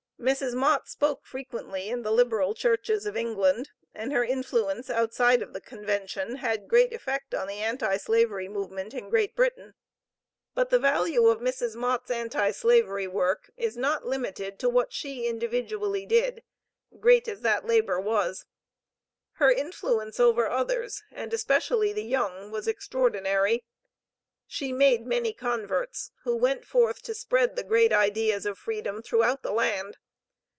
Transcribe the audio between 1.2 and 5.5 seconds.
frequently in the liberal churches of England, and her influence outside